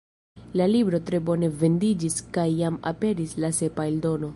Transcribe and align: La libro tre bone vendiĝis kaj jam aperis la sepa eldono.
La 0.61 0.65
libro 0.75 0.99
tre 1.09 1.19
bone 1.27 1.51
vendiĝis 1.65 2.19
kaj 2.39 2.49
jam 2.65 2.81
aperis 2.95 3.41
la 3.45 3.57
sepa 3.63 3.91
eldono. 3.93 4.29